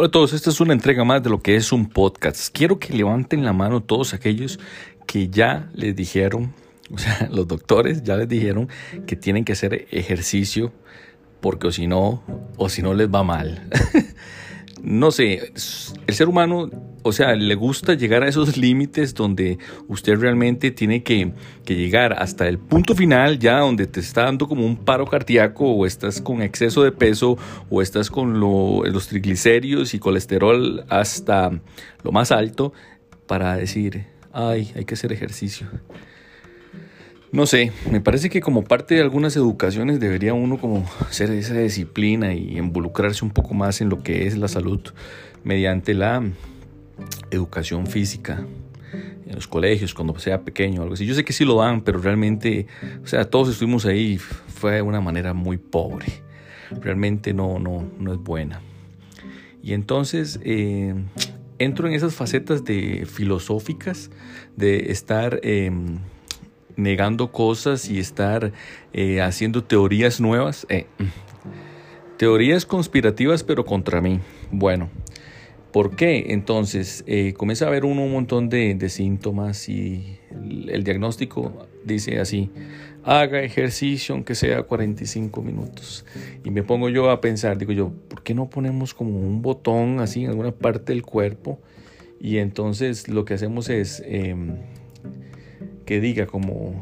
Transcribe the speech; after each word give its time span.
Hola 0.00 0.06
a 0.06 0.10
todos, 0.12 0.32
esta 0.32 0.50
es 0.50 0.60
una 0.60 0.74
entrega 0.74 1.02
más 1.02 1.24
de 1.24 1.28
lo 1.28 1.40
que 1.40 1.56
es 1.56 1.72
un 1.72 1.88
podcast. 1.88 2.56
Quiero 2.56 2.78
que 2.78 2.92
levanten 2.92 3.44
la 3.44 3.52
mano 3.52 3.82
todos 3.82 4.14
aquellos 4.14 4.60
que 5.08 5.28
ya 5.28 5.68
les 5.74 5.96
dijeron, 5.96 6.54
o 6.92 6.98
sea, 6.98 7.28
los 7.32 7.48
doctores 7.48 8.04
ya 8.04 8.16
les 8.16 8.28
dijeron 8.28 8.68
que 9.08 9.16
tienen 9.16 9.44
que 9.44 9.54
hacer 9.54 9.88
ejercicio 9.90 10.72
porque 11.40 11.66
o 11.66 11.72
si 11.72 11.88
no, 11.88 12.22
o 12.56 12.68
si 12.68 12.80
no 12.80 12.94
les 12.94 13.08
va 13.08 13.24
mal. 13.24 13.68
no 14.88 15.10
sé, 15.10 15.52
el 16.06 16.14
ser 16.14 16.28
humano, 16.28 16.70
o 17.02 17.12
sea, 17.12 17.34
le 17.34 17.54
gusta 17.54 17.92
llegar 17.92 18.22
a 18.22 18.28
esos 18.28 18.56
límites 18.56 19.12
donde 19.12 19.58
usted 19.86 20.18
realmente 20.18 20.70
tiene 20.70 21.02
que, 21.02 21.34
llegar 21.66 22.14
hasta 22.14 22.48
el 22.48 22.58
punto 22.58 22.94
final, 22.94 23.38
ya 23.38 23.58
donde 23.58 23.86
te 23.86 24.00
está 24.00 24.24
dando 24.24 24.48
como 24.48 24.64
un 24.64 24.78
paro 24.78 25.04
cardíaco 25.04 25.70
o 25.72 25.84
estás 25.84 26.22
con 26.22 26.40
exceso 26.40 26.82
de 26.82 26.92
peso 26.92 27.36
o 27.68 27.82
estás 27.82 28.10
con 28.10 28.40
los 28.40 29.08
triglicéridos 29.08 29.92
y 29.92 29.98
colesterol 29.98 30.82
hasta 30.88 31.50
lo 32.02 32.10
más 32.10 32.32
alto 32.32 32.72
para 33.26 33.56
decir, 33.56 34.06
ay, 34.32 34.72
hay 34.74 34.86
que 34.86 34.94
hacer 34.94 35.12
ejercicio. 35.12 35.66
No 37.30 37.44
sé, 37.44 37.72
me 37.90 38.00
parece 38.00 38.30
que 38.30 38.40
como 38.40 38.64
parte 38.64 38.94
de 38.94 39.02
algunas 39.02 39.36
educaciones 39.36 40.00
debería 40.00 40.32
uno 40.32 40.58
como 40.58 40.88
hacer 41.00 41.30
esa 41.30 41.54
disciplina 41.54 42.32
y 42.32 42.56
involucrarse 42.56 43.22
un 43.22 43.30
poco 43.32 43.52
más 43.52 43.82
en 43.82 43.90
lo 43.90 44.02
que 44.02 44.26
es 44.26 44.38
la 44.38 44.48
salud 44.48 44.80
mediante 45.44 45.92
la 45.92 46.22
educación 47.30 47.86
física 47.86 48.46
en 49.26 49.34
los 49.34 49.46
colegios 49.46 49.92
cuando 49.92 50.18
sea 50.18 50.40
pequeño 50.42 50.80
algo 50.80 50.94
así. 50.94 51.04
Yo 51.04 51.14
sé 51.14 51.22
que 51.22 51.34
sí 51.34 51.44
lo 51.44 51.56
dan, 51.56 51.82
pero 51.82 52.00
realmente, 52.00 52.66
o 53.04 53.06
sea, 53.06 53.26
todos 53.28 53.50
estuvimos 53.50 53.84
ahí, 53.84 54.16
fue 54.16 54.76
de 54.76 54.82
una 54.82 55.02
manera 55.02 55.34
muy 55.34 55.58
pobre. 55.58 56.06
Realmente 56.80 57.34
no, 57.34 57.58
no, 57.58 57.84
no 57.98 58.12
es 58.14 58.18
buena. 58.18 58.62
Y 59.62 59.74
entonces 59.74 60.40
eh, 60.44 60.94
entro 61.58 61.88
en 61.88 61.94
esas 61.94 62.14
facetas 62.14 62.64
de 62.64 63.06
filosóficas, 63.06 64.10
de 64.56 64.90
estar... 64.90 65.40
Em, 65.42 65.98
negando 66.78 67.32
cosas 67.32 67.90
y 67.90 67.98
estar 67.98 68.52
eh, 68.94 69.20
haciendo 69.20 69.64
teorías 69.64 70.20
nuevas. 70.20 70.64
Eh, 70.70 70.86
teorías 72.16 72.64
conspirativas 72.64 73.42
pero 73.42 73.64
contra 73.64 74.00
mí. 74.00 74.20
Bueno, 74.50 74.88
¿por 75.72 75.96
qué? 75.96 76.26
Entonces 76.28 77.04
eh, 77.06 77.34
comienza 77.36 77.66
a 77.66 77.70
ver 77.70 77.84
uno 77.84 78.02
un 78.02 78.12
montón 78.12 78.48
de, 78.48 78.88
síntomas 78.88 79.68
y 79.68 80.18
el, 80.30 80.70
el, 80.70 80.84
diagnóstico 80.84 81.66
dice 81.84 82.20
así, 82.20 82.50
haga 83.02 83.42
ejercicio 83.42 84.14
aunque 84.14 84.36
sea 84.36 84.62
45 84.62 85.42
minutos. 85.42 86.06
Y 86.44 86.50
me 86.50 86.62
pongo 86.62 86.88
yo 86.88 87.10
a 87.10 87.20
pensar, 87.20 87.58
digo 87.58 87.72
yo, 87.72 87.92
¿por 88.08 88.22
qué 88.22 88.34
no 88.34 88.48
ponemos 88.48 88.94
como 88.94 89.18
un 89.18 89.42
botón 89.42 89.98
así 89.98 90.24
en 90.24 90.30
alguna 90.30 90.52
parte 90.52 90.92
del 90.92 91.02
cuerpo? 91.02 91.58
Y 92.20 92.38
entonces 92.38 93.08
lo 93.08 93.24
que 93.24 93.34
hacemos 93.34 93.68
es 93.68 94.02
em, 94.06 94.56
que 95.88 96.02
diga 96.02 96.26
como, 96.26 96.74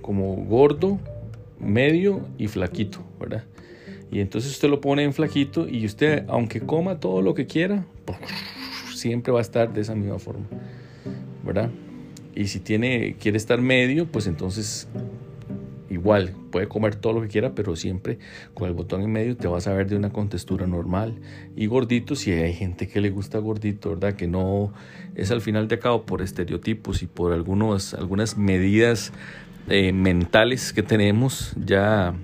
como 0.00 0.34
gordo, 0.34 0.98
medio 1.60 2.26
y 2.38 2.48
flaquito, 2.48 3.00
¿verdad? 3.20 3.44
Y 4.10 4.20
entonces 4.20 4.50
usted 4.50 4.70
lo 4.70 4.80
pone 4.80 5.04
en 5.04 5.12
flaquito 5.12 5.68
y 5.68 5.84
usted, 5.84 6.24
aunque 6.26 6.62
coma 6.62 6.98
todo 6.98 7.20
lo 7.20 7.34
que 7.34 7.46
quiera, 7.46 7.84
siempre 8.94 9.30
va 9.30 9.40
a 9.40 9.42
estar 9.42 9.74
de 9.74 9.82
esa 9.82 9.94
misma 9.94 10.18
forma, 10.18 10.46
¿verdad? 11.44 11.68
Y 12.34 12.46
si 12.46 12.60
tiene, 12.60 13.16
quiere 13.20 13.36
estar 13.36 13.60
medio, 13.60 14.06
pues 14.06 14.26
entonces 14.26 14.88
igual 15.90 16.34
puede 16.50 16.68
comer 16.68 16.96
todo 16.96 17.14
lo 17.14 17.22
que 17.22 17.28
quiera, 17.28 17.54
pero 17.54 17.76
siempre 17.76 18.18
con 18.54 18.68
el 18.68 18.74
botón 18.74 19.02
en 19.02 19.12
medio 19.12 19.36
te 19.36 19.48
vas 19.48 19.66
a 19.66 19.72
ver 19.72 19.88
de 19.88 19.96
una 19.96 20.10
contextura 20.10 20.66
normal. 20.66 21.14
Y 21.54 21.66
gordito, 21.66 22.14
si 22.14 22.32
hay 22.32 22.52
gente 22.52 22.88
que 22.88 23.00
le 23.00 23.10
gusta 23.10 23.38
gordito, 23.38 23.90
¿verdad? 23.90 24.14
Que 24.14 24.26
no 24.26 24.72
es 25.14 25.30
al 25.30 25.40
final 25.40 25.68
de 25.68 25.78
cabo 25.78 26.04
por 26.04 26.22
estereotipos 26.22 27.02
y 27.02 27.06
por 27.06 27.32
algunos, 27.32 27.94
algunas 27.94 28.36
medidas 28.36 29.12
eh, 29.68 29.92
mentales 29.92 30.72
que 30.72 30.82
tenemos 30.82 31.52
ya 31.56 32.14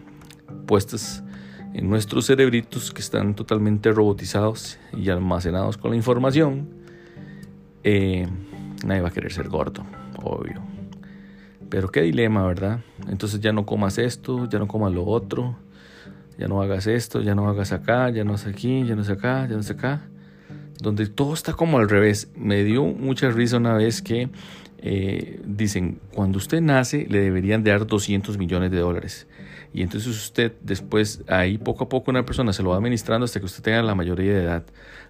puestas 0.66 1.24
en 1.74 1.88
nuestros 1.88 2.26
cerebritos 2.26 2.92
que 2.92 3.00
están 3.00 3.34
totalmente 3.34 3.90
robotizados 3.92 4.78
y 4.96 5.08
almacenados 5.08 5.78
con 5.78 5.92
la 5.92 5.96
información, 5.96 6.68
eh, 7.82 8.26
nadie 8.84 9.00
va 9.00 9.08
a 9.08 9.12
querer 9.12 9.32
ser 9.32 9.48
gordo, 9.48 9.84
obvio. 10.22 10.71
Pero 11.72 11.90
qué 11.90 12.02
dilema, 12.02 12.46
¿verdad? 12.46 12.80
Entonces 13.08 13.40
ya 13.40 13.50
no 13.50 13.64
comas 13.64 13.96
esto, 13.96 14.46
ya 14.46 14.58
no 14.58 14.68
comas 14.68 14.92
lo 14.92 15.06
otro, 15.06 15.56
ya 16.36 16.46
no 16.46 16.60
hagas 16.60 16.86
esto, 16.86 17.22
ya 17.22 17.34
no 17.34 17.48
hagas 17.48 17.72
acá, 17.72 18.10
ya 18.10 18.24
no 18.24 18.34
es 18.34 18.46
aquí, 18.46 18.84
ya 18.84 18.94
no 18.94 19.00
es 19.00 19.08
acá, 19.08 19.46
ya 19.48 19.54
no 19.54 19.60
es 19.60 19.70
acá. 19.70 20.02
Donde 20.82 21.06
todo 21.06 21.32
está 21.32 21.54
como 21.54 21.78
al 21.78 21.88
revés. 21.88 22.28
Me 22.36 22.62
dio 22.62 22.84
mucha 22.84 23.30
risa 23.30 23.56
una 23.56 23.72
vez 23.72 24.02
que 24.02 24.28
eh, 24.82 25.40
dicen, 25.46 25.98
cuando 26.12 26.36
usted 26.36 26.60
nace 26.60 27.06
le 27.08 27.20
deberían 27.20 27.64
dar 27.64 27.86
200 27.86 28.36
millones 28.36 28.70
de 28.70 28.76
dólares. 28.76 29.26
Y 29.74 29.82
entonces 29.82 30.08
usted 30.08 30.52
después, 30.60 31.22
ahí 31.28 31.56
poco 31.56 31.84
a 31.84 31.88
poco 31.88 32.10
una 32.10 32.24
persona 32.24 32.52
se 32.52 32.62
lo 32.62 32.70
va 32.70 32.76
administrando 32.76 33.24
hasta 33.24 33.40
que 33.40 33.46
usted 33.46 33.62
tenga 33.62 33.82
la 33.82 33.94
mayoría 33.94 34.32
de 34.32 34.42
edad. 34.42 34.64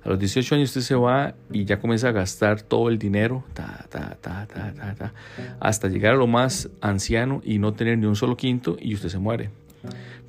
A 0.05 0.09
los 0.09 0.19
18 0.19 0.55
años 0.55 0.71
usted 0.71 0.81
se 0.81 0.95
va 0.95 1.35
y 1.53 1.65
ya 1.65 1.79
comienza 1.81 2.09
a 2.09 2.13
gastar 2.13 2.63
todo 2.63 2.89
el 2.89 2.99
dinero, 2.99 3.45
ta, 3.55 3.87
ta, 3.89 4.17
ta, 4.21 4.47
ta, 4.47 5.13
hasta 5.61 5.89
llegar 5.89 6.15
a 6.15 6.17
lo 6.17 6.27
más 6.27 6.69
anciano 6.81 7.41
y 7.45 7.59
no 7.59 7.73
tener 7.73 7.99
ni 7.99 8.07
un 8.07 8.17
solo 8.17 8.37
quinto 8.37 8.77
y 8.81 8.95
usted 8.95 9.09
se 9.09 9.19
muere. 9.19 9.51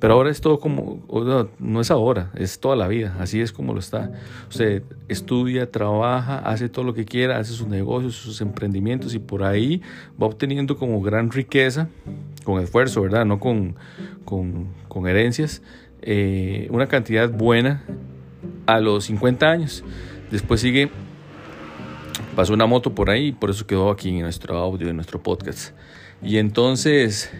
Pero 0.04 0.14
ahora 0.14 0.30
es 0.30 0.40
todo 0.40 0.58
como, 0.58 1.02
no 1.58 1.80
es 1.80 1.90
ahora, 1.90 2.30
es 2.34 2.60
toda 2.60 2.76
la 2.76 2.88
vida, 2.88 3.16
así 3.20 3.40
es 3.40 3.52
como 3.52 3.72
lo 3.72 3.78
está. 3.78 4.10
Usted 4.50 4.82
estudia, 5.08 5.70
trabaja, 5.70 6.40
hace 6.40 6.68
todo 6.68 6.84
lo 6.84 6.92
que 6.92 7.04
quiera, 7.04 7.38
hace 7.38 7.52
sus 7.52 7.68
negocios, 7.68 8.14
sus 8.14 8.40
emprendimientos 8.40 9.14
y 9.14 9.18
por 9.18 9.44
ahí 9.44 9.80
va 10.20 10.26
obteniendo 10.26 10.76
como 10.76 11.00
gran 11.00 11.30
riqueza, 11.30 11.88
con 12.44 12.60
esfuerzo, 12.62 13.00
¿verdad? 13.00 13.24
No 13.24 13.40
con, 13.40 13.76
con, 14.24 15.06
herencias, 15.06 15.62
eh, 16.02 16.68
una 16.70 16.86
cantidad 16.86 17.30
buena 17.30 17.82
a 18.66 18.80
los 18.80 19.04
50 19.04 19.50
años. 19.50 19.84
Después 20.30 20.60
sigue, 20.60 20.90
pasó 22.36 22.52
una 22.52 22.66
moto 22.66 22.94
por 22.94 23.08
ahí, 23.08 23.32
por 23.32 23.50
eso 23.50 23.66
quedó 23.66 23.90
aquí 23.90 24.10
en 24.10 24.20
nuestro 24.20 24.58
audio, 24.58 24.88
en 24.88 24.96
nuestro 24.96 25.22
podcast. 25.22 25.74
Y 26.22 26.38
entonces 26.38 27.30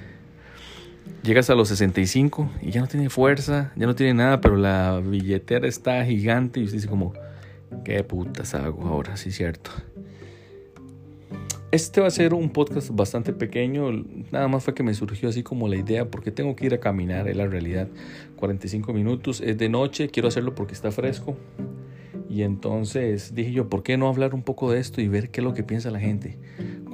llegas 1.24 1.48
a 1.48 1.54
los 1.54 1.68
65 1.68 2.50
y 2.60 2.70
ya 2.70 2.82
no 2.82 2.86
tiene 2.86 3.08
fuerza, 3.08 3.72
ya 3.76 3.86
no 3.86 3.94
tiene 3.94 4.14
nada, 4.14 4.40
pero 4.40 4.56
la 4.56 5.00
billetera 5.00 5.66
está 5.66 6.04
gigante 6.04 6.60
y 6.60 6.64
usted 6.64 6.76
dice 6.76 6.88
como, 6.88 7.14
¿qué 7.84 8.04
putas 8.04 8.54
hago 8.54 8.86
ahora? 8.86 9.16
Sí, 9.16 9.32
cierto. 9.32 9.70
Este 11.72 12.00
va 12.00 12.06
a 12.06 12.10
ser 12.10 12.34
un 12.34 12.50
podcast 12.50 12.90
bastante 12.90 13.32
pequeño, 13.32 13.90
nada 14.30 14.46
más 14.46 14.62
fue 14.62 14.74
que 14.74 14.84
me 14.84 14.94
surgió 14.94 15.28
así 15.28 15.42
como 15.42 15.66
la 15.66 15.76
idea, 15.76 16.08
porque 16.08 16.30
tengo 16.30 16.54
que 16.54 16.66
ir 16.66 16.74
a 16.74 16.78
caminar, 16.78 17.26
es 17.26 17.36
la 17.36 17.46
realidad. 17.46 17.88
45 18.36 18.92
minutos, 18.92 19.40
es 19.40 19.58
de 19.58 19.68
noche, 19.68 20.08
quiero 20.08 20.28
hacerlo 20.28 20.54
porque 20.54 20.74
está 20.74 20.92
fresco. 20.92 21.36
Y 22.28 22.42
entonces 22.42 23.34
dije 23.34 23.50
yo, 23.50 23.68
¿por 23.68 23.82
qué 23.82 23.96
no 23.96 24.08
hablar 24.08 24.34
un 24.34 24.42
poco 24.42 24.70
de 24.70 24.78
esto 24.78 25.00
y 25.00 25.08
ver 25.08 25.30
qué 25.30 25.40
es 25.40 25.44
lo 25.44 25.54
que 25.54 25.62
piensa 25.62 25.90
la 25.90 26.00
gente? 26.00 26.38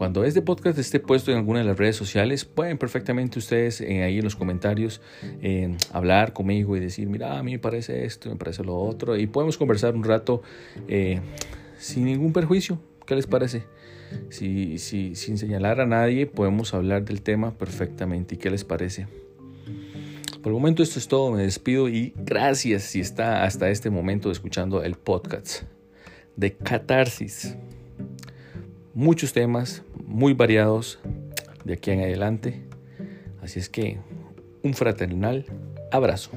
Cuando 0.00 0.24
este 0.24 0.40
podcast 0.40 0.78
esté 0.78 0.98
puesto 0.98 1.30
en 1.30 1.36
alguna 1.36 1.58
de 1.58 1.66
las 1.66 1.76
redes 1.76 1.94
sociales, 1.94 2.46
pueden 2.46 2.78
perfectamente 2.78 3.38
ustedes 3.38 3.82
eh, 3.82 4.02
ahí 4.02 4.16
en 4.16 4.24
los 4.24 4.34
comentarios 4.34 5.02
eh, 5.42 5.76
hablar 5.92 6.32
conmigo 6.32 6.74
y 6.74 6.80
decir, 6.80 7.06
mira, 7.06 7.38
a 7.38 7.42
mí 7.42 7.52
me 7.52 7.58
parece 7.58 8.06
esto, 8.06 8.30
me 8.30 8.36
parece 8.36 8.64
lo 8.64 8.78
otro, 8.78 9.14
y 9.18 9.26
podemos 9.26 9.58
conversar 9.58 9.94
un 9.94 10.02
rato 10.02 10.40
eh, 10.88 11.20
sin 11.76 12.06
ningún 12.06 12.32
perjuicio. 12.32 12.80
¿Qué 13.06 13.14
les 13.14 13.26
parece? 13.26 13.64
Si, 14.30 14.78
si, 14.78 15.14
sin 15.16 15.36
señalar 15.36 15.82
a 15.82 15.86
nadie, 15.86 16.24
podemos 16.24 16.72
hablar 16.72 17.04
del 17.04 17.20
tema 17.20 17.58
perfectamente. 17.58 18.36
¿Y 18.36 18.38
qué 18.38 18.48
les 18.48 18.64
parece? 18.64 19.06
Por 20.42 20.46
el 20.46 20.54
momento 20.54 20.82
esto 20.82 20.98
es 20.98 21.08
todo, 21.08 21.30
me 21.30 21.42
despido 21.42 21.90
y 21.90 22.14
gracias 22.16 22.84
si 22.84 23.00
está 23.00 23.44
hasta 23.44 23.68
este 23.68 23.90
momento 23.90 24.30
escuchando 24.30 24.82
el 24.82 24.94
podcast 24.94 25.64
de 26.36 26.56
Catarsis. 26.56 27.54
Muchos 28.94 29.34
temas 29.34 29.84
muy 30.10 30.34
variados 30.34 30.98
de 31.64 31.74
aquí 31.74 31.92
en 31.92 32.00
adelante. 32.00 32.62
Así 33.40 33.58
es 33.58 33.68
que 33.68 33.98
un 34.62 34.74
fraternal 34.74 35.46
abrazo. 35.90 36.32